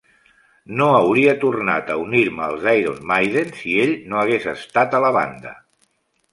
No 0.79 0.87
hauria 0.99 1.35
tornat 1.43 1.91
a 1.91 1.99
unir-me 2.05 2.43
als 2.47 2.67
Iron 2.73 2.99
Maiden 3.13 3.55
si 3.61 3.79
ell 3.87 3.95
no 4.15 4.25
hagués 4.25 4.51
estat 4.57 5.01
a 5.03 5.07
la 5.09 5.17
banda. 5.23 5.57